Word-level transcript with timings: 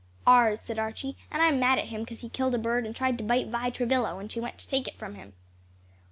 "Ours," 0.25 0.59
said 0.59 0.79
Archie, 0.79 1.15
"and 1.29 1.43
I'm 1.43 1.59
mad 1.59 1.77
at 1.77 1.89
him 1.89 2.03
'cause 2.07 2.21
he 2.21 2.29
killed 2.29 2.55
a 2.55 2.57
bird 2.57 2.87
and 2.87 2.95
tried 2.95 3.19
to 3.19 3.23
bite 3.23 3.49
Vi 3.49 3.69
Travilla, 3.69 4.15
when 4.15 4.29
she 4.29 4.39
went 4.39 4.57
to 4.57 4.67
take 4.67 4.87
it 4.87 4.97
from 4.97 5.13
him." 5.13 5.33